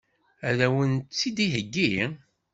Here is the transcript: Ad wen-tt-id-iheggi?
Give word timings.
Ad 0.49 0.59
wen-tt-id-iheggi? 0.73 1.93